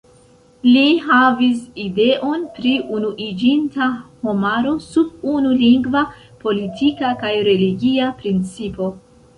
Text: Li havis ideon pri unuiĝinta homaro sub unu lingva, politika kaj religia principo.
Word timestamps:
Li 0.67 0.85
havis 1.09 1.59
ideon 1.83 2.47
pri 2.55 2.71
unuiĝinta 3.01 3.91
homaro 4.25 4.75
sub 4.89 5.29
unu 5.37 5.53
lingva, 5.63 6.03
politika 6.47 7.17
kaj 7.25 7.35
religia 7.53 8.11
principo. 8.25 8.93